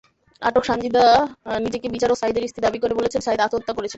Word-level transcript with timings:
আটক 0.41 0.63
সানজিদা 0.63 1.05
নিজেকে 1.59 1.87
বিচারক 1.89 2.17
সাঈদের 2.17 2.43
স্ত্রী 2.47 2.61
দাবি 2.63 2.79
করে 2.79 2.93
বলেছেন, 2.99 3.21
সাঈদ 3.21 3.39
আত্মহত্যা 3.39 3.73
করেছেন। 3.73 3.89